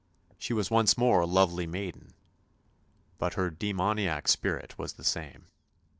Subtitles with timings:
[0.39, 2.15] She was once more a lovely maiden,
[3.19, 5.45] but her demoniac spirit was the same.